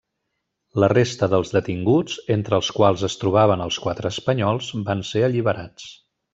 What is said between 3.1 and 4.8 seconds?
es trobaven els quatre espanyols,